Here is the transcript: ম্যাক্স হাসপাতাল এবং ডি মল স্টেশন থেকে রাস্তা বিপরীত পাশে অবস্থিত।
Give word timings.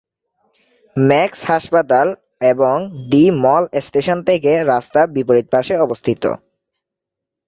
ম্যাক্স 0.95 1.39
হাসপাতাল 1.45 2.07
এবং 2.51 2.75
ডি 3.09 3.23
মল 3.43 3.63
স্টেশন 3.85 4.17
থেকে 4.29 4.51
রাস্তা 4.71 5.01
বিপরীত 5.15 5.47
পাশে 5.53 5.73
অবস্থিত। 5.77 6.23